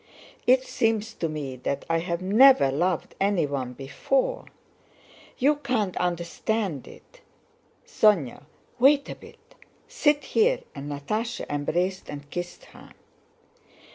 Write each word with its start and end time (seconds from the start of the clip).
It 0.47 0.63
seems 0.63 1.13
to 1.13 1.29
me 1.29 1.57
that 1.57 1.85
I 1.87 1.99
have 1.99 2.23
never 2.23 2.71
loved 2.71 3.13
anyone 3.21 3.73
before. 3.73 4.45
You 5.37 5.57
can't 5.57 5.95
understand 5.97 6.87
it.... 6.87 7.21
Sónya, 7.85 8.45
wait 8.79 9.07
a 9.09 9.15
bit, 9.15 9.53
sit 9.87 10.23
here," 10.23 10.61
and 10.73 10.91
Natásha 10.91 11.45
embraced 11.51 12.09
and 12.09 12.27
kissed 12.31 12.65
her. 12.73 12.93